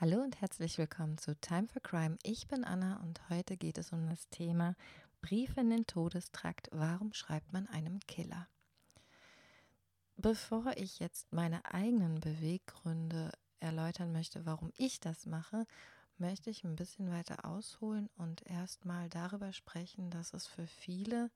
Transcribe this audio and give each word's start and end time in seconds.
Hallo 0.00 0.22
und 0.22 0.40
herzlich 0.40 0.78
willkommen 0.78 1.18
zu 1.18 1.34
Time 1.40 1.66
for 1.66 1.82
Crime. 1.82 2.18
Ich 2.22 2.46
bin 2.46 2.62
Anna 2.62 3.00
und 3.00 3.20
heute 3.30 3.56
geht 3.56 3.78
es 3.78 3.92
um 3.92 4.08
das 4.08 4.28
Thema 4.28 4.76
Briefe 5.22 5.60
in 5.60 5.70
den 5.70 5.88
Todestrakt. 5.88 6.68
Warum 6.70 7.12
schreibt 7.12 7.52
man 7.52 7.66
einem 7.66 7.98
Killer? 8.06 8.46
Bevor 10.16 10.70
ich 10.76 11.00
jetzt 11.00 11.32
meine 11.32 11.64
eigenen 11.64 12.20
Beweggründe 12.20 13.32
erläutern 13.58 14.12
möchte, 14.12 14.46
warum 14.46 14.72
ich 14.76 15.00
das 15.00 15.26
mache, 15.26 15.66
möchte 16.16 16.48
ich 16.48 16.62
ein 16.62 16.76
bisschen 16.76 17.10
weiter 17.10 17.44
ausholen 17.44 18.08
und 18.16 18.46
erstmal 18.46 19.08
darüber 19.08 19.52
sprechen, 19.52 20.10
dass 20.10 20.32
es 20.32 20.46
für 20.46 20.68
viele 20.68 21.28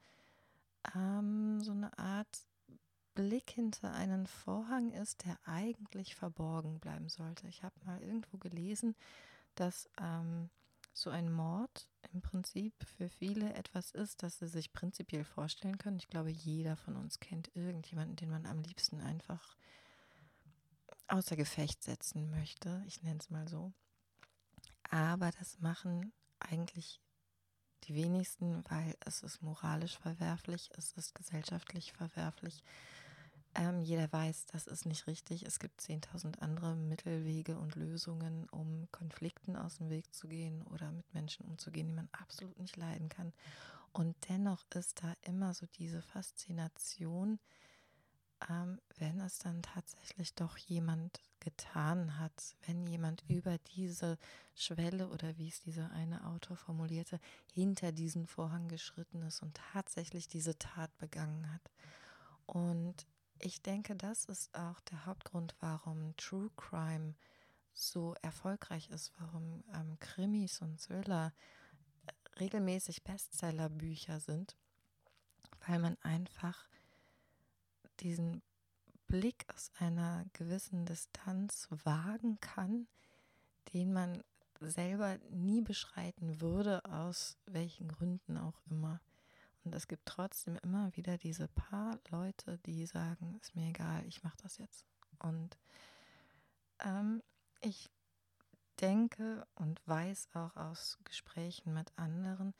ähm, 0.94 1.60
so 1.62 1.72
eine 1.72 1.98
Art 1.98 2.46
Blick 3.14 3.50
hinter 3.50 3.92
einen 3.92 4.26
Vorhang 4.26 4.90
ist, 4.92 5.24
der 5.24 5.38
eigentlich 5.44 6.14
verborgen 6.14 6.78
bleiben 6.80 7.08
sollte. 7.08 7.46
Ich 7.48 7.62
habe 7.62 7.74
mal 7.84 8.02
irgendwo 8.02 8.38
gelesen, 8.38 8.94
dass 9.54 9.88
ähm, 10.00 10.50
so 10.92 11.10
ein 11.10 11.32
Mord 11.32 11.88
im 12.12 12.20
Prinzip 12.20 12.74
für 12.84 13.08
viele 13.08 13.54
etwas 13.54 13.90
ist, 13.90 14.22
das 14.22 14.38
sie 14.38 14.48
sich 14.48 14.72
prinzipiell 14.72 15.24
vorstellen 15.24 15.78
können. 15.78 15.98
Ich 15.98 16.08
glaube, 16.08 16.30
jeder 16.30 16.76
von 16.76 16.96
uns 16.96 17.20
kennt 17.20 17.54
irgendjemanden, 17.54 18.16
den 18.16 18.30
man 18.30 18.46
am 18.46 18.60
liebsten 18.60 19.00
einfach 19.00 19.56
außer 21.08 21.36
Gefecht 21.36 21.82
setzen 21.82 22.30
möchte. 22.30 22.82
Ich 22.86 23.02
nenne 23.02 23.20
es 23.20 23.30
mal 23.30 23.48
so. 23.48 23.72
Aber 24.90 25.30
das 25.30 25.58
machen 25.60 26.12
eigentlich 26.38 27.00
die 27.84 27.94
wenigsten, 27.94 28.64
weil 28.68 28.94
es 29.00 29.22
ist 29.22 29.42
moralisch 29.42 29.98
verwerflich, 29.98 30.70
es 30.76 30.92
ist 30.92 31.14
gesellschaftlich 31.14 31.92
verwerflich. 31.92 32.62
Ähm, 33.54 33.82
jeder 33.82 34.10
weiß, 34.10 34.46
das 34.46 34.66
ist 34.66 34.86
nicht 34.86 35.06
richtig. 35.06 35.44
Es 35.44 35.58
gibt 35.58 35.80
10.000 35.80 36.40
andere 36.40 36.74
Mittelwege 36.74 37.58
und 37.58 37.74
Lösungen, 37.76 38.48
um 38.50 38.88
Konflikten 38.92 39.56
aus 39.56 39.76
dem 39.76 39.90
Weg 39.90 40.14
zu 40.14 40.26
gehen 40.26 40.62
oder 40.68 40.90
mit 40.90 41.12
Menschen 41.12 41.44
umzugehen, 41.44 41.88
die 41.88 41.94
man 41.94 42.08
absolut 42.12 42.58
nicht 42.58 42.76
leiden 42.76 43.10
kann. 43.10 43.32
Und 43.92 44.16
dennoch 44.30 44.64
ist 44.74 45.02
da 45.02 45.14
immer 45.22 45.52
so 45.52 45.66
diese 45.66 46.00
Faszination, 46.00 47.38
ähm, 48.48 48.80
wenn 48.96 49.20
es 49.20 49.38
dann 49.38 49.62
tatsächlich 49.62 50.34
doch 50.34 50.56
jemand 50.56 51.20
getan 51.40 52.18
hat, 52.18 52.56
wenn 52.66 52.86
jemand 52.86 53.22
über 53.28 53.58
diese 53.76 54.16
Schwelle 54.54 55.08
oder 55.08 55.36
wie 55.36 55.48
es 55.48 55.60
dieser 55.60 55.90
eine 55.90 56.24
Autor 56.26 56.56
formulierte, 56.56 57.20
hinter 57.52 57.92
diesen 57.92 58.26
Vorhang 58.26 58.68
geschritten 58.68 59.22
ist 59.22 59.42
und 59.42 59.60
tatsächlich 59.72 60.26
diese 60.28 60.58
Tat 60.58 60.96
begangen 60.98 61.52
hat. 61.52 61.70
Und 62.46 63.06
ich 63.42 63.60
denke, 63.60 63.96
das 63.96 64.24
ist 64.26 64.56
auch 64.56 64.80
der 64.80 65.04
Hauptgrund, 65.04 65.54
warum 65.60 66.16
True 66.16 66.50
Crime 66.56 67.14
so 67.72 68.14
erfolgreich 68.22 68.88
ist, 68.90 69.12
warum 69.18 69.64
ähm, 69.74 69.98
Krimis 69.98 70.60
und 70.60 70.80
Thriller 70.80 71.32
äh, 72.06 72.38
regelmäßig 72.38 73.02
Bestsellerbücher 73.02 74.20
sind, 74.20 74.56
weil 75.66 75.80
man 75.80 75.96
einfach 76.02 76.68
diesen 78.00 78.42
Blick 79.08 79.44
aus 79.52 79.70
einer 79.78 80.24
gewissen 80.32 80.86
Distanz 80.86 81.68
wagen 81.84 82.40
kann, 82.40 82.86
den 83.72 83.92
man 83.92 84.22
selber 84.60 85.18
nie 85.30 85.62
beschreiten 85.62 86.40
würde, 86.40 86.84
aus 86.84 87.36
welchen 87.46 87.88
Gründen 87.88 88.38
auch 88.38 88.60
immer. 88.70 89.00
Und 89.64 89.74
es 89.74 89.86
gibt 89.86 90.06
trotzdem 90.06 90.56
immer 90.62 90.94
wieder 90.96 91.18
diese 91.18 91.48
paar 91.48 91.98
Leute, 92.10 92.58
die 92.66 92.86
sagen, 92.86 93.38
ist 93.40 93.54
mir 93.54 93.68
egal, 93.68 94.04
ich 94.06 94.22
mache 94.22 94.36
das 94.42 94.58
jetzt. 94.58 94.84
Und 95.18 95.56
ähm, 96.80 97.22
ich 97.60 97.90
denke 98.80 99.46
und 99.54 99.80
weiß 99.86 100.28
auch 100.34 100.56
aus 100.56 100.98
Gesprächen 101.04 101.72
mit 101.72 101.96
anderen, 101.96 102.54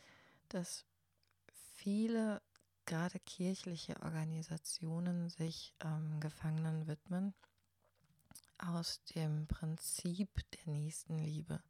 dass 0.49 0.85
viele, 1.75 2.41
gerade 2.87 3.19
kirchliche 3.21 4.01
Organisationen, 4.03 5.29
sich 5.29 5.75
ähm, 5.81 6.21
Gefangenen 6.21 6.87
widmen 6.87 7.35
aus 8.59 9.03
dem 9.15 9.47
Prinzip 9.49 10.31
der 10.53 10.75
Nächstenliebe. 10.75 11.63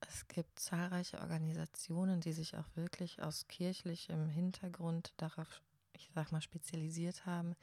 Es 0.00 0.28
gibt 0.28 0.58
zahlreiche 0.58 1.20
Organisationen, 1.20 2.20
die 2.20 2.32
sich 2.32 2.56
auch 2.56 2.68
wirklich 2.74 3.22
aus 3.22 3.48
kirchlichem 3.48 4.28
Hintergrund 4.28 5.12
darauf, 5.16 5.62
ich 5.94 6.10
sag 6.14 6.32
mal, 6.32 6.42
spezialisiert 6.42 7.26
haben, 7.26 7.56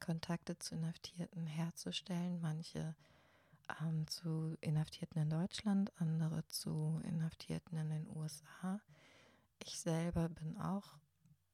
Kontakte 0.00 0.58
zu 0.58 0.74
Inhaftierten 0.74 1.46
herzustellen. 1.46 2.40
Manche 2.40 2.94
ähm, 3.80 4.06
zu 4.06 4.56
Inhaftierten 4.60 5.22
in 5.22 5.30
Deutschland, 5.30 5.92
andere 5.98 6.46
zu 6.48 7.00
Inhaftierten 7.04 7.78
in 7.78 7.90
den 7.90 8.16
USA. 8.16 8.80
Ich 9.58 9.78
selber 9.78 10.28
bin 10.28 10.58
auch 10.58 10.96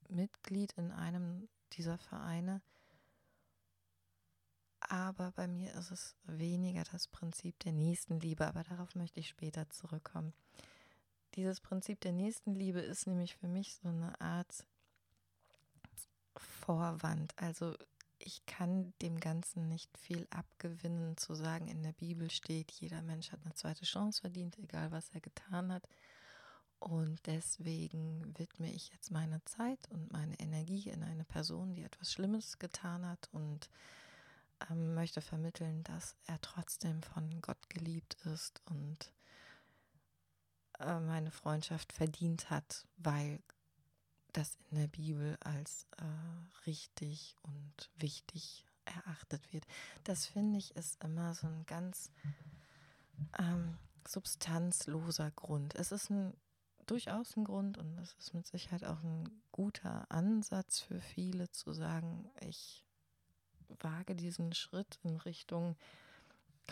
Mitglied 0.09 0.73
in 0.73 0.91
einem 0.91 1.47
dieser 1.73 1.97
Vereine 1.97 2.61
aber 4.91 5.31
bei 5.31 5.47
mir 5.47 5.73
ist 5.75 5.89
es 5.91 6.17
weniger 6.25 6.83
das 6.83 7.07
Prinzip 7.07 7.57
der 7.59 7.71
Nächstenliebe, 7.71 8.45
aber 8.45 8.63
darauf 8.63 8.93
möchte 8.93 9.21
ich 9.21 9.29
später 9.29 9.69
zurückkommen. 9.69 10.33
Dieses 11.35 11.61
Prinzip 11.61 12.01
der 12.01 12.11
Nächstenliebe 12.11 12.81
ist 12.81 13.07
nämlich 13.07 13.37
für 13.37 13.47
mich 13.47 13.73
so 13.75 13.87
eine 13.87 14.19
Art 14.19 14.65
Vorwand. 16.35 17.33
Also 17.37 17.73
ich 18.19 18.45
kann 18.45 18.93
dem 19.01 19.21
Ganzen 19.21 19.69
nicht 19.69 19.97
viel 19.97 20.27
abgewinnen, 20.29 21.15
zu 21.15 21.35
sagen, 21.35 21.69
in 21.69 21.83
der 21.83 21.93
Bibel 21.93 22.29
steht, 22.29 22.69
jeder 22.71 23.01
Mensch 23.01 23.31
hat 23.31 23.39
eine 23.45 23.53
zweite 23.53 23.85
Chance 23.85 24.19
verdient, 24.19 24.57
egal 24.59 24.91
was 24.91 25.07
er 25.13 25.21
getan 25.21 25.71
hat. 25.71 25.87
Und 26.79 27.25
deswegen 27.27 28.37
widme 28.37 28.69
ich 28.73 28.89
jetzt 28.89 29.09
meine 29.09 29.41
Zeit 29.45 29.87
und 29.89 30.11
meine 30.11 30.37
Energie 30.37 30.89
in 30.89 31.03
eine 31.03 31.23
Person, 31.23 31.75
die 31.75 31.83
etwas 31.83 32.11
Schlimmes 32.11 32.59
getan 32.59 33.05
hat 33.05 33.29
und 33.31 33.69
ähm, 34.69 34.93
möchte 34.93 35.21
vermitteln, 35.21 35.83
dass 35.83 36.15
er 36.25 36.39
trotzdem 36.41 37.01
von 37.03 37.41
Gott 37.41 37.69
geliebt 37.69 38.15
ist 38.25 38.61
und 38.65 39.11
äh, 40.79 40.99
meine 40.99 41.31
Freundschaft 41.31 41.93
verdient 41.93 42.49
hat, 42.49 42.87
weil 42.97 43.41
das 44.33 44.57
in 44.69 44.77
der 44.77 44.87
Bibel 44.87 45.37
als 45.41 45.87
äh, 45.97 46.65
richtig 46.65 47.35
und 47.43 47.89
wichtig 47.95 48.65
erachtet 48.85 49.53
wird. 49.53 49.65
Das 50.03 50.25
finde 50.25 50.57
ich 50.57 50.75
ist 50.75 51.03
immer 51.03 51.33
so 51.33 51.47
ein 51.47 51.65
ganz 51.65 52.11
ähm, 53.37 53.77
substanzloser 54.07 55.31
Grund. 55.31 55.75
Es 55.75 55.91
ist 55.91 56.09
ein 56.09 56.33
durchaus 56.87 57.37
ein 57.37 57.45
Grund 57.45 57.77
und 57.77 57.97
es 57.99 58.13
ist 58.13 58.33
mit 58.33 58.47
Sicherheit 58.47 58.83
auch 58.83 59.01
ein 59.03 59.29
guter 59.51 60.09
Ansatz 60.09 60.79
für 60.79 60.99
viele 60.99 61.49
zu 61.51 61.73
sagen, 61.73 62.29
ich 62.41 62.83
wage 63.79 64.15
diesen 64.15 64.53
Schritt 64.53 64.99
in 65.03 65.17
Richtung 65.17 65.75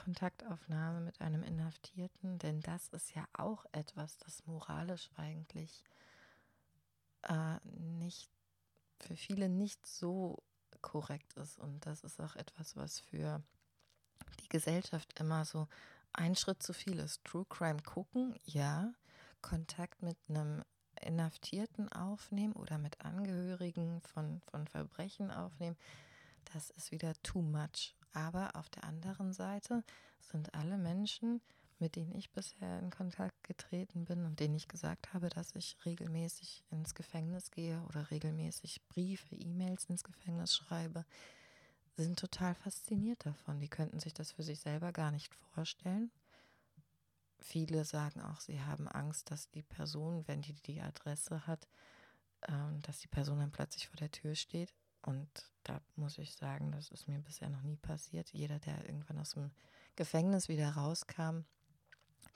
Kontaktaufnahme 0.03 1.01
mit 1.01 1.19
einem 1.19 1.43
Inhaftierten, 1.43 2.39
denn 2.39 2.61
das 2.61 2.87
ist 2.89 3.15
ja 3.15 3.25
auch 3.33 3.65
etwas, 3.71 4.17
das 4.17 4.45
moralisch 4.45 5.09
eigentlich 5.15 5.83
äh, 7.23 7.57
nicht 7.63 8.29
für 8.99 9.15
viele 9.15 9.49
nicht 9.49 9.85
so 9.85 10.41
korrekt 10.81 11.33
ist. 11.33 11.59
Und 11.59 11.85
das 11.85 12.03
ist 12.03 12.19
auch 12.19 12.35
etwas, 12.35 12.75
was 12.75 12.99
für 12.99 13.41
die 14.41 14.49
Gesellschaft 14.49 15.19
immer 15.19 15.45
so 15.45 15.67
ein 16.13 16.35
Schritt 16.35 16.63
zu 16.63 16.73
viel 16.73 16.99
ist. 16.99 17.23
True 17.23 17.45
Crime 17.49 17.81
gucken, 17.81 18.35
ja. 18.45 18.93
Kontakt 19.41 20.01
mit 20.01 20.17
einem 20.27 20.63
Inhaftierten 21.01 21.89
aufnehmen 21.93 22.53
oder 22.53 22.77
mit 22.77 22.99
Angehörigen 23.01 24.01
von, 24.01 24.41
von 24.51 24.67
Verbrechen 24.67 25.31
aufnehmen, 25.31 25.77
das 26.53 26.69
ist 26.71 26.91
wieder 26.91 27.13
too 27.23 27.41
much. 27.41 27.95
Aber 28.13 28.55
auf 28.55 28.69
der 28.69 28.83
anderen 28.85 29.33
Seite 29.33 29.83
sind 30.19 30.53
alle 30.53 30.77
Menschen, 30.77 31.41
mit 31.79 31.95
denen 31.95 32.13
ich 32.15 32.31
bisher 32.31 32.79
in 32.79 32.89
Kontakt 32.89 33.43
getreten 33.43 34.05
bin 34.05 34.25
und 34.25 34.39
denen 34.39 34.55
ich 34.55 34.67
gesagt 34.67 35.13
habe, 35.13 35.29
dass 35.29 35.55
ich 35.55 35.77
regelmäßig 35.85 36.63
ins 36.69 36.93
Gefängnis 36.93 37.51
gehe 37.51 37.81
oder 37.87 38.11
regelmäßig 38.11 38.85
Briefe, 38.87 39.35
E-Mails 39.35 39.85
ins 39.85 40.03
Gefängnis 40.03 40.55
schreibe, 40.55 41.05
sind 41.95 42.19
total 42.19 42.55
fasziniert 42.55 43.25
davon. 43.25 43.59
Die 43.59 43.69
könnten 43.69 43.99
sich 43.99 44.13
das 44.13 44.31
für 44.31 44.43
sich 44.43 44.59
selber 44.59 44.91
gar 44.91 45.11
nicht 45.11 45.33
vorstellen. 45.53 46.11
Viele 47.39 47.85
sagen 47.85 48.21
auch, 48.21 48.41
sie 48.41 48.61
haben 48.61 48.87
Angst, 48.87 49.31
dass 49.31 49.49
die 49.49 49.63
Person, 49.63 50.27
wenn 50.27 50.41
die 50.41 50.53
die 50.53 50.81
Adresse 50.81 51.47
hat, 51.47 51.67
ähm, 52.47 52.81
dass 52.81 52.99
die 52.99 53.07
Person 53.07 53.39
dann 53.39 53.51
plötzlich 53.51 53.87
vor 53.87 53.97
der 53.97 54.11
Tür 54.11 54.35
steht. 54.35 54.73
Und 55.01 55.29
da 55.63 55.81
muss 55.95 56.17
ich 56.17 56.33
sagen, 56.35 56.71
das 56.71 56.89
ist 56.89 57.07
mir 57.07 57.19
bisher 57.19 57.49
noch 57.49 57.61
nie 57.61 57.77
passiert. 57.77 58.29
Jeder, 58.31 58.59
der 58.59 58.85
irgendwann 58.85 59.19
aus 59.19 59.31
dem 59.31 59.51
Gefängnis 59.95 60.47
wieder 60.49 60.71
rauskam, 60.71 61.41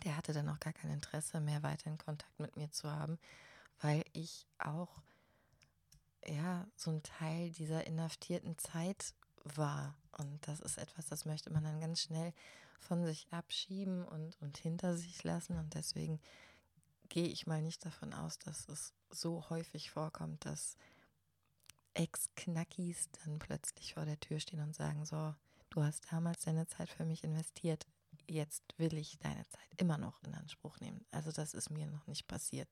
der 0.04 0.18
hatte 0.18 0.34
dann 0.34 0.50
auch 0.50 0.60
gar 0.60 0.74
kein 0.74 0.92
Interesse 0.92 1.40
mehr, 1.40 1.64
weiter 1.64 1.90
in 1.90 1.98
Kontakt 1.98 2.40
mit 2.40 2.56
mir 2.58 2.72
zu 2.72 2.90
haben, 2.92 3.20
weil 3.82 4.04
ich 4.14 4.48
auch 4.58 5.02
ja 6.26 6.66
so 6.76 6.92
ein 6.92 7.04
Teil 7.04 7.52
dieser 7.52 7.86
inhaftierten 7.86 8.58
Zeit 8.58 9.14
war. 9.44 9.96
Und 10.18 10.48
das 10.48 10.60
ist 10.60 10.78
etwas, 10.78 11.08
das 11.08 11.26
möchte 11.26 11.52
man 11.52 11.64
dann 11.64 11.80
ganz 11.80 12.02
schnell 12.02 12.34
von 12.80 13.06
sich 13.06 13.28
abschieben 13.32 14.06
und, 14.06 14.40
und 14.42 14.58
hinter 14.58 14.96
sich 14.96 15.24
lassen. 15.24 15.58
Und 15.58 15.74
deswegen 15.74 16.20
gehe 17.10 17.28
ich 17.28 17.48
mal 17.48 17.62
nicht 17.62 17.86
davon 17.86 18.14
aus, 18.14 18.40
dass 18.40 18.68
es 18.70 18.94
so 19.10 19.50
häufig 19.50 19.92
vorkommt, 19.92 20.46
dass 20.46 20.78
Ex-Knackis 21.94 23.10
dann 23.24 23.40
plötzlich 23.40 23.94
vor 23.94 24.06
der 24.06 24.20
Tür 24.20 24.40
stehen 24.40 24.62
und 24.62 24.76
sagen, 24.76 25.06
so, 25.06 25.36
du 25.70 25.84
hast 25.84 26.12
damals 26.12 26.44
deine 26.44 26.68
Zeit 26.68 26.90
für 26.90 27.06
mich 27.06 27.24
investiert, 27.24 27.86
jetzt 28.28 28.64
will 28.78 28.98
ich 28.98 29.18
deine 29.20 29.48
Zeit 29.50 29.70
immer 29.78 29.98
noch 29.98 30.22
in 30.24 30.34
Anspruch 30.36 30.80
nehmen. 30.80 31.06
Also 31.12 31.32
das 31.32 31.54
ist 31.54 31.70
mir 31.70 31.88
noch 31.88 32.08
nicht 32.08 32.28
passiert. 32.28 32.70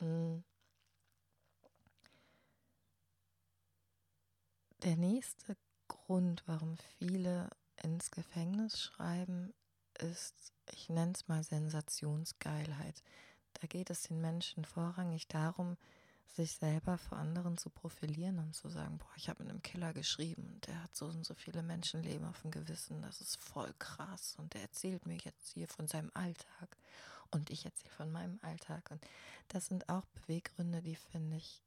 Mm. 0.00 0.38
Der 4.82 4.96
nächste 4.96 5.56
Grund, 5.88 6.42
warum 6.46 6.76
viele 6.98 7.48
ins 7.82 8.10
Gefängnis 8.10 8.80
schreiben, 8.80 9.54
ist, 9.98 10.52
ich 10.72 10.88
nenne 10.88 11.12
es 11.12 11.26
mal 11.28 11.42
Sensationsgeilheit. 11.42 13.02
Da 13.54 13.66
geht 13.66 13.90
es 13.90 14.02
den 14.02 14.20
Menschen 14.20 14.64
vorrangig 14.64 15.26
darum, 15.28 15.76
sich 16.28 16.52
selber 16.52 16.98
vor 16.98 17.18
anderen 17.18 17.56
zu 17.56 17.70
profilieren 17.70 18.38
und 18.38 18.54
zu 18.54 18.68
sagen, 18.68 18.98
boah, 18.98 19.12
ich 19.16 19.28
habe 19.28 19.42
mit 19.42 19.50
einem 19.50 19.62
Killer 19.62 19.92
geschrieben 19.92 20.48
und 20.52 20.66
der 20.66 20.82
hat 20.82 20.96
so 20.96 21.06
und 21.06 21.24
so 21.24 21.34
viele 21.34 21.62
Menschenleben 21.62 22.26
auf 22.26 22.42
dem 22.42 22.50
Gewissen, 22.50 23.02
das 23.02 23.20
ist 23.20 23.36
voll 23.36 23.72
krass 23.78 24.34
und 24.38 24.54
der 24.54 24.62
erzählt 24.62 25.06
mir 25.06 25.16
jetzt 25.16 25.52
hier 25.52 25.68
von 25.68 25.86
seinem 25.86 26.10
Alltag 26.14 26.76
und 27.30 27.50
ich 27.50 27.64
erzähle 27.64 27.94
von 27.94 28.10
meinem 28.10 28.38
Alltag 28.42 28.90
und 28.90 29.04
das 29.48 29.66
sind 29.66 29.88
auch 29.88 30.06
Beweggründe, 30.06 30.82
die 30.82 30.96
finde 30.96 31.36
ich 31.36 31.62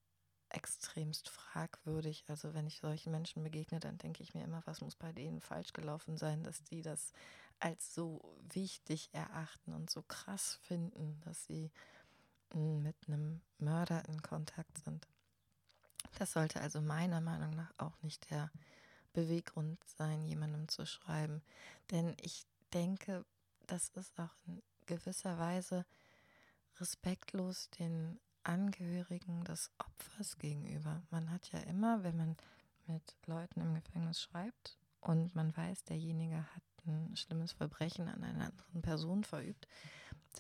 extremst 0.50 1.30
fragwürdig. 1.30 2.24
Also 2.28 2.54
wenn 2.54 2.68
ich 2.68 2.80
solchen 2.80 3.12
Menschen 3.12 3.44
begegne, 3.44 3.80
dann 3.80 3.98
denke 3.98 4.24
ich 4.24 4.34
mir 4.34 4.44
immer, 4.44 4.62
was 4.66 4.82
muss 4.82 4.96
bei 4.96 5.12
denen 5.12 5.42
falsch 5.42 5.74
gelaufen 5.74 6.18
sein, 6.18 6.44
dass 6.44 6.64
die 6.64 6.82
das 6.82 7.14
als 7.60 7.94
so 7.94 8.38
wichtig 8.54 9.10
erachten 9.14 9.74
und 9.74 9.90
so 9.90 10.04
krass 10.04 10.60
finden, 10.62 11.20
dass 11.22 11.46
sie 11.46 11.72
mit 12.54 12.96
einem 13.08 13.42
Mörder 13.60 14.08
in 14.08 14.22
Kontakt 14.22 14.78
sind. 14.80 15.08
Das 16.18 16.34
sollte 16.34 16.62
also 16.62 16.82
meiner 16.82 17.22
Meinung 17.22 17.52
nach 17.52 17.74
auch 17.78 18.02
nicht 18.02 18.30
der 18.32 18.52
Beweggrund 19.14 19.84
sein, 19.86 20.24
jemandem 20.24 20.68
zu 20.68 20.86
schreiben. 20.86 21.42
Denn 21.92 22.16
ich 22.22 22.46
denke, 22.74 23.26
das 23.66 23.90
ist 23.90 24.20
auch 24.20 24.36
in 24.46 24.62
gewisser 24.86 25.38
Weise 25.38 25.86
respektlos 26.80 27.70
den 27.72 28.20
Angehörigen 28.44 29.44
des 29.44 29.72
Opfers 29.78 30.38
gegenüber. 30.38 31.02
Man 31.10 31.32
hat 31.32 31.52
ja 31.52 31.60
immer, 31.62 32.04
wenn 32.04 32.18
man 32.18 32.38
mit 32.88 33.16
Leuten 33.26 33.62
im 33.62 33.76
Gefängnis 33.76 34.22
schreibt 34.22 34.78
und 35.02 35.36
man 35.36 35.56
weiß, 35.56 35.84
derjenige 35.84 36.38
hat 36.38 36.64
ein 36.86 37.16
schlimmes 37.18 37.52
Verbrechen 37.52 38.08
an 38.08 38.24
einer 38.24 38.46
anderen 38.46 38.82
Person 38.82 39.24
verübt, 39.24 39.68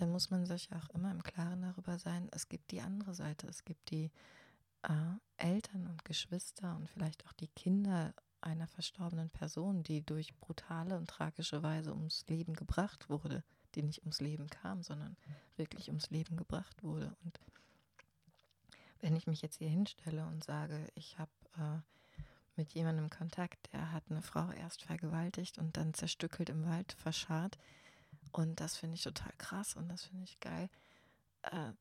dann 0.02 0.12
muss 0.12 0.30
man 0.30 0.46
sich 0.46 0.70
auch 0.74 0.90
immer 0.90 1.12
im 1.12 1.24
Klaren 1.24 1.62
darüber 1.62 1.98
sein, 1.98 2.28
es 2.32 2.50
gibt 2.50 2.72
die 2.72 2.82
andere 2.82 3.14
Seite, 3.14 3.48
es 3.48 3.66
gibt 3.66 3.90
die 3.92 4.12
äh, 4.84 5.18
Eltern 5.38 5.88
und 5.88 6.06
Geschwister 6.06 6.76
und 6.76 6.90
vielleicht 6.90 7.26
auch 7.26 7.34
die 7.34 7.48
Kinder 7.50 8.14
einer 8.42 8.68
verstorbenen 8.68 9.30
Person, 9.30 9.84
die 9.84 10.06
durch 10.06 10.36
brutale 10.40 10.98
und 10.98 11.10
tragische 11.10 11.64
Weise 11.64 11.94
ums 11.94 12.26
Leben 12.28 12.54
gebracht 12.54 13.10
wurde, 13.10 13.44
die 13.76 13.84
nicht 13.84 14.02
ums 14.02 14.22
Leben 14.22 14.48
kam, 14.50 14.84
sondern 14.84 15.18
wirklich 15.56 15.90
ums 15.90 16.10
Leben 16.12 16.38
gebracht 16.38 16.84
wurde. 16.84 17.16
Und 17.24 17.40
wenn 19.02 19.16
ich 19.16 19.28
mich 19.28 19.42
jetzt 19.42 19.58
hier 19.58 19.70
hinstelle 19.70 20.26
und 20.28 20.44
sage, 20.44 20.88
ich 20.96 21.18
habe 21.18 21.32
äh, 21.58 21.80
mit 22.56 22.74
jemandem 22.74 23.10
Kontakt, 23.10 23.72
der 23.74 23.92
hat 23.92 24.04
eine 24.10 24.22
Frau 24.22 24.52
erst 24.52 24.84
vergewaltigt 24.84 25.58
und 25.58 25.78
dann 25.78 25.94
zerstückelt 25.94 26.50
im 26.50 26.66
Wald 26.66 26.94
verscharrt, 26.94 27.58
und 28.32 28.60
das 28.60 28.78
finde 28.78 28.96
ich 28.96 29.04
total 29.04 29.34
krass 29.38 29.76
und 29.76 29.90
das 29.90 30.06
finde 30.06 30.24
ich 30.26 30.40
geil. 30.40 30.70
Äh, 31.44 31.74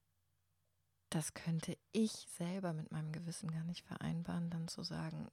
das 1.11 1.35
könnte 1.35 1.77
ich 1.93 2.13
selber 2.37 2.73
mit 2.73 2.91
meinem 2.91 3.13
Gewissen 3.13 3.51
gar 3.51 3.65
nicht 3.65 3.85
vereinbaren, 3.85 4.51
dann 4.51 4.69
zu 4.69 4.83
sagen, 4.83 5.31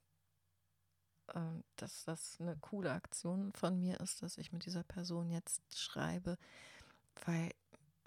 äh, 1.28 1.40
dass 1.78 2.06
das 2.06 2.40
eine 2.40 2.56
coole 2.58 2.92
Aktion 2.92 3.52
von 3.54 3.80
mir 3.80 4.00
ist, 4.00 4.22
dass 4.22 4.38
ich 4.38 4.52
mit 4.52 4.66
dieser 4.66 4.84
Person 4.84 5.30
jetzt 5.30 5.62
schreibe, 5.78 6.38
weil 7.26 7.52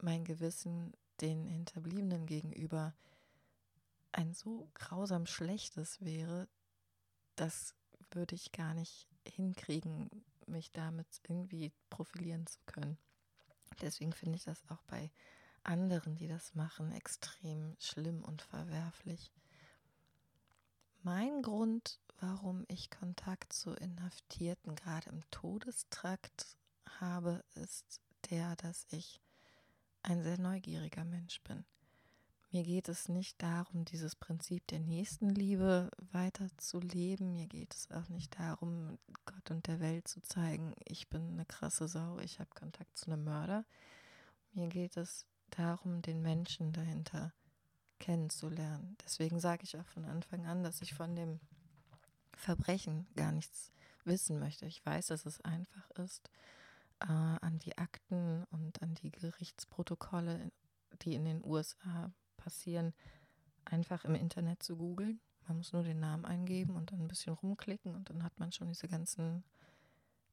mein 0.00 0.24
Gewissen 0.24 0.92
den 1.20 1.46
Hinterbliebenen 1.46 2.26
gegenüber 2.26 2.94
ein 4.12 4.32
so 4.32 4.68
grausam 4.74 5.26
schlechtes 5.26 6.00
wäre, 6.00 6.48
das 7.34 7.74
würde 8.10 8.34
ich 8.34 8.52
gar 8.52 8.74
nicht 8.74 9.08
hinkriegen, 9.26 10.08
mich 10.48 10.72
damit 10.72 11.06
irgendwie 11.28 11.72
profilieren 11.90 12.46
zu 12.46 12.58
können. 12.66 12.98
Deswegen 13.80 14.12
finde 14.12 14.36
ich 14.36 14.44
das 14.44 14.62
auch 14.68 14.82
bei 14.84 15.10
anderen, 15.62 16.16
die 16.16 16.28
das 16.28 16.54
machen, 16.54 16.92
extrem 16.92 17.76
schlimm 17.78 18.22
und 18.22 18.42
verwerflich. 18.42 19.32
Mein 21.02 21.42
Grund, 21.42 22.00
warum 22.20 22.64
ich 22.68 22.90
Kontakt 22.90 23.52
zu 23.52 23.72
Inhaftierten 23.74 24.74
gerade 24.74 25.10
im 25.10 25.22
Todestrakt 25.30 26.56
habe, 27.00 27.44
ist 27.54 28.00
der, 28.30 28.56
dass 28.56 28.86
ich 28.90 29.20
ein 30.02 30.22
sehr 30.22 30.38
neugieriger 30.38 31.04
Mensch 31.04 31.40
bin. 31.42 31.64
Mir 32.52 32.62
geht 32.62 32.88
es 32.88 33.08
nicht 33.08 33.42
darum, 33.42 33.84
dieses 33.84 34.14
Prinzip 34.14 34.66
der 34.68 34.78
Nächstenliebe 34.78 35.90
weiterzuleben. 36.12 37.32
Mir 37.32 37.46
geht 37.46 37.74
es 37.74 37.90
auch 37.90 38.08
nicht 38.08 38.38
darum, 38.38 38.98
Gott 39.24 39.50
und 39.50 39.66
der 39.66 39.80
Welt 39.80 40.06
zu 40.06 40.22
zeigen, 40.22 40.74
ich 40.86 41.08
bin 41.08 41.32
eine 41.32 41.44
krasse 41.44 41.88
Sau, 41.88 42.18
ich 42.20 42.38
habe 42.38 42.50
Kontakt 42.54 42.96
zu 42.96 43.10
einem 43.10 43.24
Mörder. 43.24 43.64
Mir 44.52 44.68
geht 44.68 44.96
es 44.96 45.26
darum, 45.50 46.02
den 46.02 46.22
Menschen 46.22 46.72
dahinter 46.72 47.32
kennenzulernen. 47.98 48.96
Deswegen 49.04 49.40
sage 49.40 49.64
ich 49.64 49.76
auch 49.76 49.86
von 49.86 50.04
Anfang 50.04 50.46
an, 50.46 50.62
dass 50.62 50.82
ich 50.82 50.94
von 50.94 51.16
dem 51.16 51.40
Verbrechen 52.36 53.06
gar 53.16 53.32
nichts 53.32 53.72
wissen 54.04 54.38
möchte. 54.38 54.66
Ich 54.66 54.84
weiß, 54.84 55.06
dass 55.06 55.26
es 55.26 55.40
einfach 55.40 55.90
ist, 55.92 56.30
äh, 57.00 57.06
an 57.06 57.58
die 57.58 57.76
Akten 57.76 58.44
und 58.50 58.82
an 58.82 58.94
die 58.94 59.10
Gerichtsprotokolle, 59.10 60.52
die 61.02 61.14
in 61.14 61.24
den 61.24 61.44
USA 61.44 62.12
passieren, 62.36 62.94
einfach 63.64 64.04
im 64.04 64.14
Internet 64.14 64.62
zu 64.62 64.76
googeln. 64.76 65.20
Man 65.46 65.58
muss 65.58 65.72
nur 65.72 65.82
den 65.82 66.00
Namen 66.00 66.24
eingeben 66.24 66.74
und 66.74 66.92
dann 66.92 67.00
ein 67.00 67.08
bisschen 67.08 67.34
rumklicken 67.34 67.94
und 67.94 68.10
dann 68.10 68.22
hat 68.22 68.38
man 68.38 68.52
schon 68.52 68.68
diese 68.68 68.88
ganzen 68.88 69.44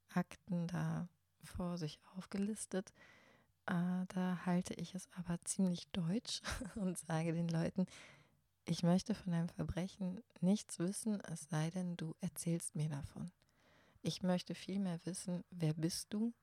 Akten 0.10 0.68
da 0.68 1.08
vor 1.44 1.78
sich 1.78 2.00
aufgelistet. 2.16 2.94
Äh, 3.66 4.06
da 4.10 4.42
halte 4.46 4.74
ich 4.74 4.96
es 4.96 5.08
aber 5.16 5.40
ziemlich 5.46 5.88
deutsch 5.92 6.42
und 6.76 6.98
sage 6.98 7.34
den 7.34 7.48
Leuten, 7.48 7.86
ich 8.66 8.84
möchte 8.84 9.14
von 9.14 9.34
einem 9.34 9.50
Verbrechen 9.50 10.24
nichts 10.40 10.80
wissen, 10.80 11.20
es 11.22 11.50
sei 11.50 11.70
denn, 11.70 11.98
du 11.98 12.16
erzählst 12.22 12.76
mir 12.76 12.90
davon. 12.90 13.32
Ich 14.02 14.24
möchte 14.24 14.56
vielmehr 14.56 15.00
wissen, 15.06 15.44
wer 15.50 15.74
bist 15.74 16.14
du? 16.14 16.34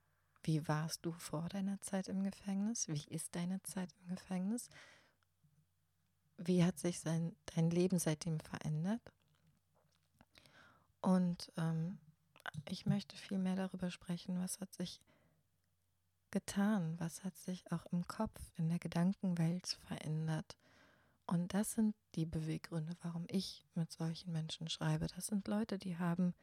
Wie 0.42 0.66
warst 0.68 1.04
du 1.04 1.12
vor 1.12 1.48
deiner 1.48 1.80
Zeit 1.80 2.08
im 2.08 2.22
Gefängnis? 2.22 2.88
Wie 2.88 3.04
ist 3.08 3.34
deine 3.34 3.62
Zeit 3.62 3.94
im 4.00 4.14
Gefängnis? 4.14 4.68
Wie 6.42 6.64
hat 6.64 6.78
sich 6.78 7.00
sein, 7.00 7.36
dein 7.54 7.70
Leben 7.70 7.98
seitdem 7.98 8.40
verändert? 8.40 9.02
Und 11.02 11.52
ähm, 11.56 11.98
ich 12.68 12.86
möchte 12.86 13.16
viel 13.16 13.38
mehr 13.38 13.56
darüber 13.56 13.90
sprechen, 13.90 14.40
was 14.40 14.60
hat 14.60 14.72
sich 14.74 15.00
getan, 16.30 16.98
was 16.98 17.24
hat 17.24 17.36
sich 17.36 17.70
auch 17.72 17.86
im 17.86 18.06
Kopf, 18.06 18.40
in 18.56 18.68
der 18.68 18.78
Gedankenwelt 18.78 19.66
verändert. 19.86 20.56
Und 21.26 21.54
das 21.54 21.72
sind 21.72 21.94
die 22.14 22.26
Beweggründe, 22.26 22.96
warum 23.02 23.24
ich 23.28 23.66
mit 23.74 23.92
solchen 23.92 24.32
Menschen 24.32 24.68
schreibe. 24.68 25.06
Das 25.08 25.26
sind 25.26 25.46
Leute, 25.46 25.78
die 25.78 25.98
haben 25.98 26.34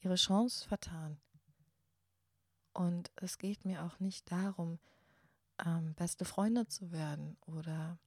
ihre 0.00 0.16
Chance 0.16 0.68
vertan. 0.68 1.18
Und 2.72 3.10
es 3.16 3.38
geht 3.38 3.64
mir 3.64 3.84
auch 3.84 3.98
nicht 4.00 4.30
darum, 4.30 4.78
ähm, 5.64 5.94
beste 5.94 6.24
Freunde 6.24 6.66
zu 6.66 6.92
werden 6.92 7.36
oder 7.46 7.98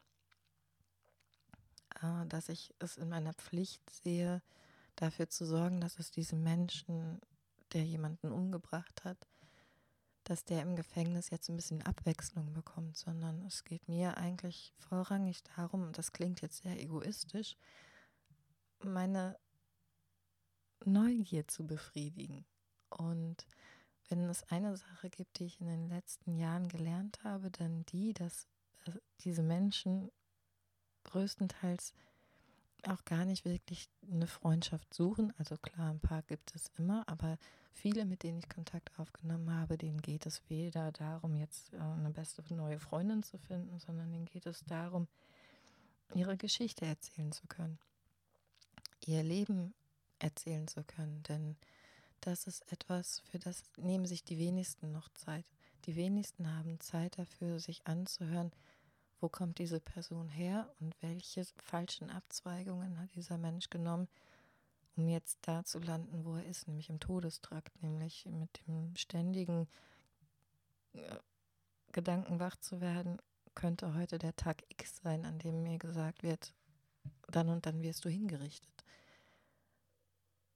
dass 2.29 2.49
ich 2.49 2.73
es 2.79 2.97
in 2.97 3.09
meiner 3.09 3.33
Pflicht 3.33 3.89
sehe, 3.89 4.41
dafür 4.95 5.29
zu 5.29 5.45
sorgen, 5.45 5.79
dass 5.79 5.99
es 5.99 6.11
diesem 6.11 6.43
Menschen, 6.43 7.21
der 7.73 7.83
jemanden 7.83 8.31
umgebracht 8.31 9.03
hat, 9.03 9.27
dass 10.23 10.43
der 10.43 10.61
im 10.61 10.75
Gefängnis 10.75 11.29
jetzt 11.29 11.49
ein 11.49 11.55
bisschen 11.55 11.81
Abwechslung 11.83 12.53
bekommt, 12.53 12.97
sondern 12.97 13.45
es 13.45 13.63
geht 13.63 13.87
mir 13.87 14.17
eigentlich 14.17 14.73
vorrangig 14.77 15.43
darum, 15.55 15.83
und 15.83 15.97
das 15.97 16.11
klingt 16.11 16.41
jetzt 16.41 16.63
sehr 16.63 16.79
egoistisch, 16.81 17.55
meine 18.83 19.37
Neugier 20.85 21.47
zu 21.47 21.65
befriedigen. 21.65 22.45
Und 22.89 23.47
wenn 24.09 24.29
es 24.29 24.43
eine 24.43 24.75
Sache 24.75 25.09
gibt, 25.09 25.39
die 25.39 25.45
ich 25.45 25.61
in 25.61 25.67
den 25.67 25.89
letzten 25.89 26.37
Jahren 26.37 26.67
gelernt 26.67 27.23
habe, 27.23 27.51
dann 27.51 27.85
die, 27.85 28.13
dass 28.13 28.47
äh, 28.85 28.91
diese 29.19 29.43
Menschen 29.43 30.11
größtenteils 31.07 31.93
auch 32.85 33.03
gar 33.05 33.25
nicht 33.25 33.45
wirklich 33.45 33.89
eine 34.11 34.27
Freundschaft 34.27 34.93
suchen. 34.93 35.33
Also 35.37 35.57
klar, 35.57 35.89
ein 35.89 35.99
paar 35.99 36.21
gibt 36.21 36.55
es 36.55 36.71
immer, 36.77 37.03
aber 37.07 37.37
viele, 37.73 38.05
mit 38.05 38.23
denen 38.23 38.39
ich 38.39 38.49
Kontakt 38.49 38.91
aufgenommen 38.97 39.51
habe, 39.51 39.77
denen 39.77 40.01
geht 40.01 40.25
es 40.25 40.41
weder 40.49 40.91
darum, 40.91 41.35
jetzt 41.35 41.73
äh, 41.73 41.77
eine 41.77 42.11
beste 42.11 42.43
neue 42.53 42.79
Freundin 42.79 43.23
zu 43.23 43.37
finden, 43.37 43.79
sondern 43.79 44.11
denen 44.11 44.25
geht 44.25 44.45
es 44.45 44.63
darum, 44.65 45.07
ihre 46.13 46.37
Geschichte 46.37 46.85
erzählen 46.85 47.31
zu 47.31 47.47
können, 47.47 47.79
ihr 49.05 49.23
Leben 49.23 49.73
erzählen 50.19 50.67
zu 50.67 50.83
können. 50.83 51.23
Denn 51.23 51.55
das 52.21 52.47
ist 52.47 52.71
etwas, 52.71 53.21
für 53.31 53.39
das 53.39 53.63
nehmen 53.77 54.05
sich 54.05 54.23
die 54.23 54.39
wenigsten 54.39 54.91
noch 54.91 55.09
Zeit. 55.09 55.45
Die 55.85 55.95
wenigsten 55.95 56.53
haben 56.55 56.79
Zeit 56.79 57.17
dafür, 57.17 57.59
sich 57.59 57.85
anzuhören, 57.85 58.51
wo 59.19 59.29
kommt 59.29 59.59
diese 59.59 59.79
Person 59.79 60.29
her 60.29 60.73
und 60.79 60.95
welche 61.01 61.45
falschen 61.57 62.09
Abzweigungen 62.09 62.99
hat 62.99 63.13
dieser 63.15 63.37
Mensch 63.37 63.69
genommen, 63.69 64.07
um 64.95 65.07
jetzt 65.07 65.39
da 65.41 65.63
zu 65.63 65.79
landen, 65.79 66.25
wo 66.25 66.35
er 66.35 66.45
ist, 66.45 66.67
nämlich 66.67 66.89
im 66.89 66.99
Todestrakt, 66.99 67.81
nämlich 67.81 68.25
mit 68.25 68.65
dem 68.67 68.95
ständigen 68.95 69.67
äh, 70.93 71.17
Gedanken 71.91 72.39
wach 72.39 72.55
zu 72.57 72.81
werden, 72.81 73.17
könnte 73.55 73.95
heute 73.95 74.19
der 74.19 74.35
Tag 74.35 74.63
X 74.69 74.97
sein, 75.01 75.25
an 75.25 75.39
dem 75.39 75.63
mir 75.63 75.79
gesagt 75.79 76.21
wird, 76.21 76.53
dann 77.27 77.49
und 77.49 77.65
dann 77.65 77.81
wirst 77.81 78.05
du 78.05 78.09
hingerichtet. 78.09 78.83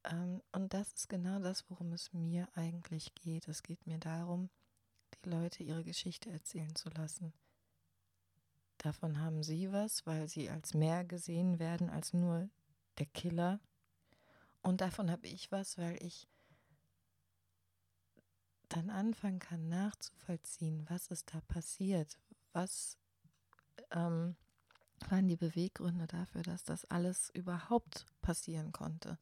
Ähm, 0.04 0.42
und 0.52 0.74
das 0.74 0.94
ist 0.94 1.10
genau 1.10 1.40
das, 1.40 1.70
worum 1.70 1.94
es 1.94 2.14
mir 2.14 2.48
eigentlich 2.56 3.14
geht. 3.16 3.48
Es 3.48 3.64
geht 3.64 3.86
mir 3.88 3.98
darum, 3.98 4.50
die 5.24 5.30
Leute 5.30 5.64
ihre 5.64 5.84
Geschichte 5.84 6.30
erzählen 6.30 6.76
zu 6.76 6.90
lassen. 6.90 7.34
Davon 8.82 9.22
haben 9.22 9.44
sie 9.44 9.72
was, 9.72 10.08
weil 10.08 10.28
sie 10.28 10.50
als 10.50 10.74
mehr 10.74 11.06
gesehen 11.06 11.60
werden 11.60 11.92
als 11.92 12.14
nur 12.14 12.50
der 12.98 13.06
Killer. 13.06 13.60
Und 14.64 14.82
davon 14.82 15.12
habe 15.12 15.28
ich 15.28 15.52
was, 15.52 15.78
weil 15.78 16.02
ich 16.04 16.28
dann 18.70 18.90
anfangen 18.90 19.38
kann 19.38 19.70
nachzuvollziehen, 19.70 20.86
was 20.90 21.08
ist 21.08 21.32
da 21.32 21.42
passiert, 21.42 22.18
was 22.54 22.98
ähm, 23.92 24.36
waren 25.10 25.28
die 25.28 25.36
Beweggründe 25.38 26.08
dafür, 26.08 26.42
dass 26.42 26.64
das 26.64 26.86
alles 26.86 27.30
überhaupt 27.36 28.08
passieren 28.24 28.72
konnte. 28.72 29.20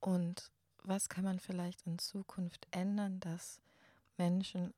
Und 0.00 0.50
was 0.82 1.08
kann 1.08 1.24
man 1.24 1.38
vielleicht 1.38 1.86
in 1.86 1.98
Zukunft 1.98 2.66
ändern, 2.72 3.20
dass 3.20 3.62
Menschen 4.18 4.74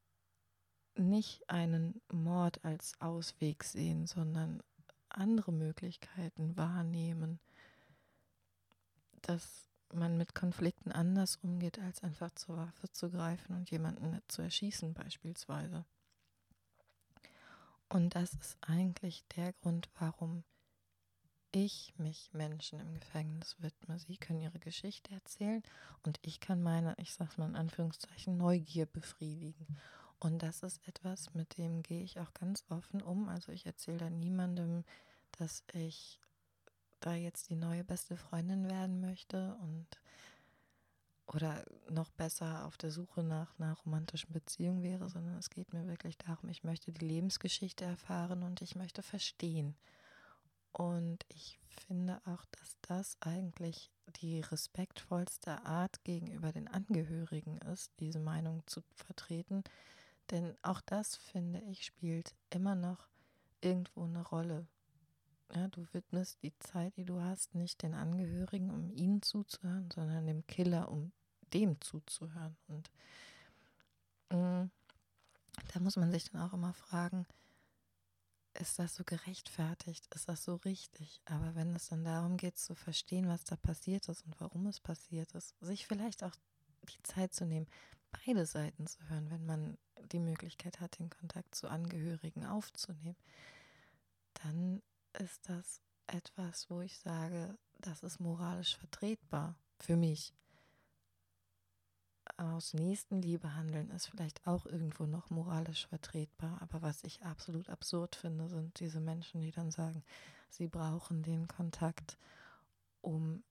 nicht 0.99 1.49
einen 1.49 2.01
Mord 2.13 2.65
als 2.65 3.01
Ausweg 3.01 3.65
sehen, 3.65 4.07
sondern 4.07 4.63
andere 5.09 5.53
Möglichkeiten 5.53 6.57
wahrnehmen, 6.57 7.39
dass 9.23 9.69
man 9.93 10.17
mit 10.17 10.35
Konflikten 10.35 10.93
anders 10.93 11.37
umgeht, 11.37 11.79
als 11.79 12.03
einfach 12.03 12.31
zur 12.33 12.57
Waffe 12.57 12.91
zu 12.93 13.11
greifen 13.11 13.57
und 13.57 13.71
jemanden 13.71 14.21
zu 14.29 14.43
erschießen 14.43 14.93
beispielsweise. 14.93 15.85
Und 17.89 18.15
das 18.15 18.35
ist 18.35 18.59
eigentlich 18.61 19.25
der 19.37 19.55
Grund, 19.55 19.89
warum 19.99 20.45
ich 21.53 21.95
mich 21.97 22.31
Menschen 22.35 22.79
im 22.81 23.01
Gefängnis 23.01 23.57
widme. 23.59 23.99
Sie 23.99 24.19
können 24.19 24.41
ihre 24.41 24.59
Geschichte 24.59 25.15
erzählen 25.15 25.63
und 26.03 26.19
ich 26.23 26.41
kann 26.41 26.63
meine, 26.63 26.95
ich 26.99 27.15
sage 27.15 27.33
mal 27.39 27.49
in 27.49 27.57
Anführungszeichen, 27.57 28.37
Neugier 28.37 28.85
befriedigen. 28.85 29.79
Und 30.21 30.43
das 30.43 30.63
ist 30.63 30.87
etwas, 30.89 31.35
mit 31.35 31.59
dem 31.59 31.83
gehe 31.83 32.03
ich 32.03 32.19
auch 32.19 32.35
ganz 32.35 32.65
offen 32.69 33.03
um. 33.03 33.29
Also 33.29 33.53
ich 33.53 33.67
erzähle 33.67 33.99
da 33.99 34.11
niemandem, 34.11 34.85
dass 35.33 35.63
ich 35.73 36.19
da 37.01 37.15
jetzt 37.15 37.51
die 37.51 37.57
neue 37.57 37.85
beste 37.85 38.17
Freundin 38.17 38.69
werden 38.69 39.01
möchte 39.01 39.57
und 39.63 39.87
oder 41.27 41.63
noch 41.91 42.11
besser 42.11 42.65
auf 42.65 42.79
der 42.79 42.91
Suche 42.91 43.23
nach 43.23 43.59
einer 43.59 43.75
romantischen 43.75 44.33
Beziehung 44.33 44.83
wäre, 44.83 45.11
sondern 45.11 45.37
es 45.37 45.51
geht 45.51 45.75
mir 45.75 45.87
wirklich 45.87 46.17
darum, 46.17 46.49
ich 46.49 46.65
möchte 46.65 46.91
die 46.91 47.05
Lebensgeschichte 47.05 47.85
erfahren 47.85 48.43
und 48.43 48.63
ich 48.63 48.77
möchte 48.77 49.03
verstehen. 49.03 49.77
Und 50.73 51.27
ich 51.29 51.59
finde 51.69 52.21
auch, 52.25 52.45
dass 52.47 52.77
das 52.81 53.17
eigentlich 53.21 53.91
die 54.21 54.41
respektvollste 54.41 55.65
Art 55.67 56.03
gegenüber 56.05 56.51
den 56.51 56.69
Angehörigen 56.69 57.59
ist, 57.59 57.93
diese 58.01 58.21
Meinung 58.21 58.63
zu 58.67 58.83
vertreten. 58.95 59.65
Denn 60.31 60.57
auch 60.63 60.81
das, 60.83 61.17
finde 61.17 61.61
ich, 61.63 61.85
spielt 61.85 62.35
immer 62.51 62.75
noch 62.75 63.09
irgendwo 63.61 64.05
eine 64.05 64.23
Rolle. 64.23 64.67
Ja, 65.55 65.69
du 65.69 65.87
widmest 65.93 66.43
die 66.43 66.57
Zeit, 66.59 66.97
die 66.97 67.05
du 67.05 67.21
hast, 67.21 67.55
nicht 67.55 67.83
den 67.83 67.95
Angehörigen, 67.95 68.71
um 68.71 68.91
ihnen 68.91 69.23
zuzuhören, 69.23 69.91
sondern 69.91 70.27
dem 70.27 70.47
Killer, 70.47 70.91
um 70.91 71.13
dem 71.55 71.81
zuzuhören. 71.81 72.57
Und 72.67 72.91
mh, 74.31 74.65
mm, 74.65 74.71
da 75.73 75.81
muss 75.81 75.97
man 75.97 76.13
sich 76.13 76.31
dann 76.31 76.43
auch 76.43 76.53
immer 76.53 76.75
fragen, 76.75 77.27
ist 78.55 78.79
das 78.79 78.97
so 78.97 79.05
gerechtfertigt? 79.05 80.07
Ist 80.15 80.29
das 80.29 80.45
so 80.45 80.57
richtig? 80.57 81.21
Aber 81.25 81.55
wenn 81.55 81.75
es 81.77 81.89
dann 81.89 82.05
darum 82.05 82.37
geht, 82.37 82.59
zu 82.59 82.75
verstehen, 82.75 83.29
was 83.29 83.45
da 83.45 83.57
passiert 83.57 84.09
ist 84.09 84.25
und 84.27 84.39
warum 84.41 84.67
es 84.67 84.81
passiert 84.81 85.33
ist, 85.33 85.55
sich 85.61 85.87
vielleicht 85.87 86.25
auch 86.25 86.35
die 86.89 87.03
Zeit 87.05 87.35
zu 87.35 87.47
nehmen, 87.47 87.69
beide 88.13 88.47
Seiten 88.47 88.87
zu 88.87 88.99
hören, 89.09 89.31
wenn 89.31 89.47
man 89.47 89.79
die 90.13 90.21
Möglichkeit 90.21 90.81
hat, 90.81 90.99
den 90.99 91.11
Kontakt 91.11 91.55
zu 91.55 91.69
Angehörigen 91.69 92.45
aufzunehmen, 92.45 93.17
dann 94.35 94.83
ist 95.19 95.49
das 95.49 95.81
etwas, 96.07 96.71
wo 96.71 96.81
ich 96.81 96.99
sage, 96.99 97.59
das 97.79 98.03
ist 98.03 98.21
moralisch 98.21 98.77
vertretbar 98.77 99.57
für 99.79 99.97
mich 99.97 100.33
aus 102.37 102.75
Nächstenliebe 102.75 103.55
handeln 103.55 103.91
ist 103.91 104.07
vielleicht 104.07 104.47
auch 104.47 104.67
irgendwo 104.67 105.07
noch 105.07 105.31
moralisch 105.31 105.87
vertretbar. 105.87 106.61
Aber 106.61 106.83
was 106.83 107.03
ich 107.05 107.23
absolut 107.23 107.69
absurd 107.69 108.17
finde, 108.17 108.49
sind 108.49 108.79
diese 108.81 109.01
Menschen, 109.01 109.41
die 109.41 109.51
dann 109.51 109.71
sagen, 109.71 110.05
sie 110.51 110.69
brauchen 110.69 111.23
den 111.23 111.49
Kontakt, 111.49 112.19
um 113.01 113.43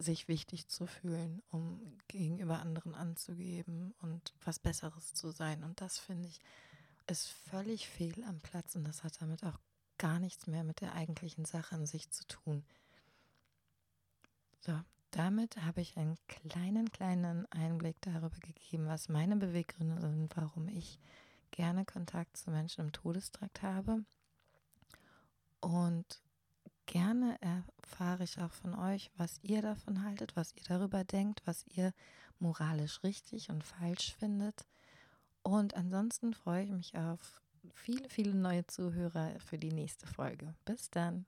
sich 0.00 0.28
wichtig 0.28 0.68
zu 0.68 0.86
fühlen, 0.86 1.42
um 1.50 1.98
gegenüber 2.08 2.58
anderen 2.58 2.94
anzugeben 2.94 3.94
und 4.00 4.34
was 4.44 4.58
Besseres 4.58 5.14
zu 5.14 5.30
sein. 5.30 5.62
Und 5.62 5.80
das 5.80 5.98
finde 5.98 6.28
ich 6.28 6.40
ist 7.10 7.28
völlig 7.28 7.88
fehl 7.88 8.22
am 8.24 8.40
Platz 8.40 8.76
und 8.76 8.84
das 8.84 9.02
hat 9.02 9.20
damit 9.20 9.44
auch 9.44 9.58
gar 9.98 10.18
nichts 10.20 10.46
mehr 10.46 10.64
mit 10.64 10.80
der 10.80 10.94
eigentlichen 10.94 11.44
Sache 11.44 11.74
an 11.74 11.86
sich 11.86 12.10
zu 12.10 12.24
tun. 12.26 12.64
So, 14.60 14.78
damit 15.10 15.56
habe 15.56 15.80
ich 15.80 15.96
einen 15.96 16.16
kleinen, 16.28 16.90
kleinen 16.92 17.50
Einblick 17.50 17.96
darüber 18.00 18.38
gegeben, 18.40 18.86
was 18.86 19.08
meine 19.08 19.36
Beweggründe 19.36 20.00
sind, 20.00 20.36
warum 20.36 20.68
ich 20.68 21.00
gerne 21.50 21.84
Kontakt 21.84 22.36
zu 22.36 22.50
Menschen 22.50 22.82
im 22.82 22.92
Todestrakt 22.92 23.62
habe. 23.62 24.04
Und 25.60 26.22
gerne 26.90 27.38
erfahre 27.40 28.24
ich 28.24 28.40
auch 28.40 28.52
von 28.52 28.74
euch, 28.74 29.10
was 29.16 29.38
ihr 29.42 29.62
davon 29.62 30.02
haltet, 30.04 30.34
was 30.34 30.52
ihr 30.56 30.64
darüber 30.66 31.04
denkt, 31.04 31.40
was 31.44 31.64
ihr 31.68 31.92
moralisch 32.40 33.02
richtig 33.04 33.48
und 33.48 33.62
falsch 33.62 34.14
findet. 34.18 34.66
Und 35.42 35.74
ansonsten 35.74 36.34
freue 36.34 36.64
ich 36.64 36.70
mich 36.70 36.98
auf 36.98 37.40
viele, 37.74 38.08
viele 38.08 38.34
neue 38.34 38.66
Zuhörer 38.66 39.38
für 39.38 39.56
die 39.56 39.72
nächste 39.72 40.06
Folge. 40.08 40.52
Bis 40.64 40.90
dann. 40.90 41.26